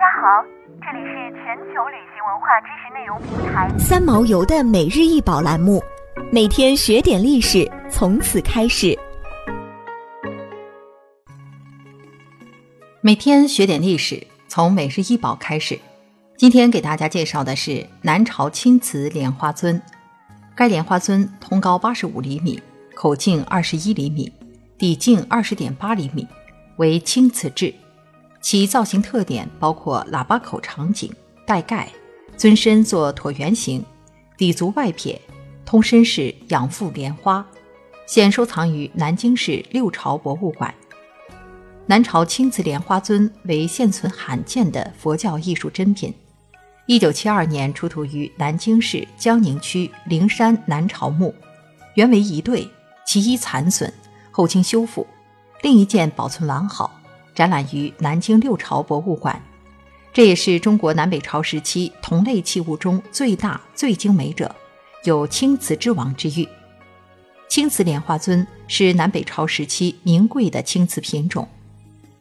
[0.00, 0.42] 家好，
[0.80, 5.82] 这里是全球旅行文化知识内容平台三毛游的每日一宝栏目，
[6.32, 8.98] 每天学点历史，从此开始。
[13.02, 15.78] 每天学点历史，从每日一宝开始。
[16.34, 19.78] 今天给大家介绍的是南朝青瓷莲花尊。
[20.54, 22.58] 该莲花尊通高八十五厘米，
[22.94, 24.32] 口径二十一厘米，
[24.78, 26.26] 底径二十点八厘米，
[26.76, 27.74] 为青瓷制。
[28.40, 31.12] 其造型特点包括喇叭口长颈、
[31.46, 31.88] 带盖，
[32.36, 33.84] 尊身做椭圆形，
[34.36, 35.20] 底足外撇，
[35.64, 37.46] 通身是仰覆莲花，
[38.06, 40.74] 现收藏于南京市六朝博物馆。
[41.86, 46.14] 南朝青瓷莲花尊为现存罕见的佛教艺术珍品，
[46.86, 51.34] 一九七二年出土于南京市江宁区灵山南朝墓，
[51.94, 52.66] 原为一对，
[53.04, 53.92] 其一残损，
[54.30, 55.06] 后经修复，
[55.62, 56.99] 另一件保存完好。
[57.40, 59.42] 展览于南京六朝博物馆，
[60.12, 64.54] 这也是中国南北朝时期同类器物中最大、最精美者，
[65.04, 66.46] 有“青瓷之王”之誉。
[67.48, 71.48] 青瓷莲花尊是南北朝时期名贵的青瓷品种。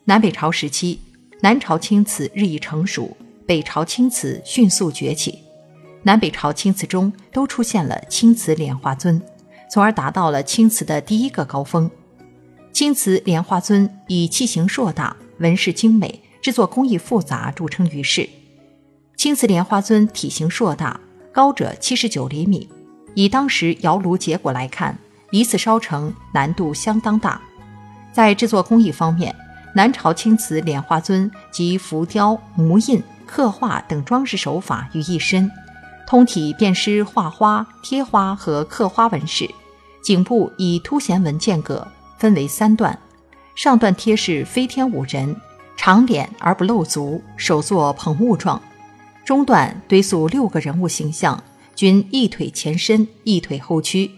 [0.06, 0.98] 南北朝时期，
[1.42, 5.38] 南朝青瓷日益成熟，北朝青瓷迅速崛起，
[6.02, 9.22] 南北朝青瓷中都出现了青瓷莲花尊，
[9.70, 11.92] 从而达到了青瓷的第一个高峰。
[12.80, 18.30] 青瓷莲花尊以器形硕大、纹饰精美、制作工艺复杂著称于世。
[19.18, 20.98] 青瓷莲花尊体型硕大，
[21.34, 22.70] 高者七十九厘米。
[23.16, 24.98] 以当时窑炉结果来看，
[25.32, 27.42] 一次烧成难度相当大。
[28.14, 29.36] 在制作工艺方面，
[29.76, 35.52] 南朝青瓷莲花尊集浮雕、模印、刻画等装饰手法于一身，
[36.08, 39.54] 通体遍施画花、贴花和刻花纹饰，
[40.02, 41.86] 颈部以凸弦纹间隔。
[42.20, 43.00] 分为三段，
[43.56, 45.36] 上段贴饰飞天五人，
[45.78, 48.62] 长脸而不露足，手作捧物状；
[49.24, 51.42] 中段堆塑六个人物形象，
[51.74, 54.12] 均一腿前伸，一腿后屈；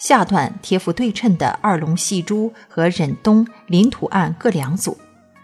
[0.00, 4.98] 下段贴附对称的二龙戏珠和忍冬临图案各两组。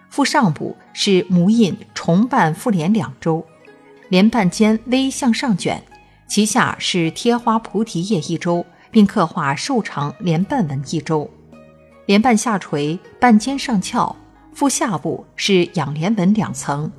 [0.09, 3.47] 腹上部是模印重瓣复莲两周，
[4.09, 5.81] 莲瓣间微向上卷，
[6.29, 11.31] 其下是贴花菩提叶一周，并刻画瘦长莲瓣纹一周。
[12.11, 14.17] 莲瓣下垂，瓣尖上翘，
[14.53, 16.91] 腹下部是仰莲纹两层，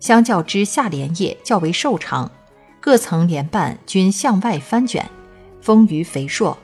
[0.00, 2.30] 相较之下莲叶较为瘦长，
[2.80, 5.06] 各层莲瓣均向外翻卷，
[5.60, 6.56] 丰腴肥硕。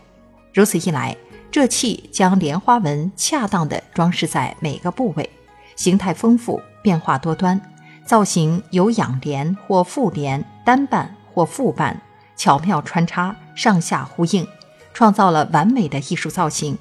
[0.54, 1.14] 如此一来，
[1.50, 5.28] 这器将莲花纹恰当地装饰在每个部位，
[5.76, 7.60] 形态丰富，变化多端，
[8.06, 12.00] 造型有仰莲或覆莲、单瓣或复瓣，
[12.34, 14.46] 巧妙穿插，上下呼应，
[14.94, 16.78] 创造了完美的艺术造型。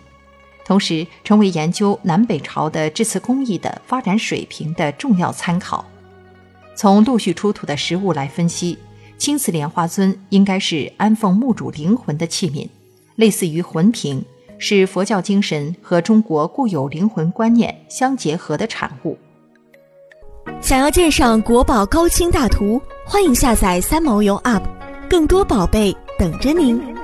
[0.70, 5.84] 同时，成为研究南北朝的制瓷工艺的发展水平的重要参考。
[6.76, 8.78] 从陆续出土的实物来分析，
[9.18, 12.70] 青瓷莲花尊应该是安奉墓主灵魂的器皿，
[13.16, 14.24] 类似于魂瓶，
[14.60, 19.18] 是佛教精神和中国固有灵魂观念相结合的产物。
[20.62, 24.62] 想要鉴赏国宝高清大图，欢迎下载三毛游 App，
[25.10, 26.99] 更多宝贝等着您。